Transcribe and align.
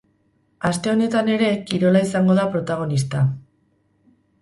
Aste 0.69 0.91
honetan 0.93 1.29
ere, 1.35 1.51
kirola 1.73 2.03
izango 2.09 2.41
da 2.43 2.49
protagonista. 2.57 3.25